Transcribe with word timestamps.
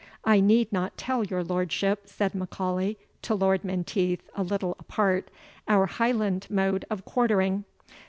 "I 0.25 0.39
need 0.39 0.73
not 0.73 0.97
tell 0.97 1.23
your 1.23 1.43
lordship," 1.43 2.07
said 2.09 2.33
M'Aulay 2.33 2.95
to 3.21 3.35
Lord 3.35 3.63
Menteith, 3.63 4.27
a 4.33 4.41
little 4.41 4.75
apart, 4.79 5.29
"our 5.67 5.85
Highland 5.85 6.47
mode 6.49 6.85
of 6.89 7.05
quartering. 7.05 7.65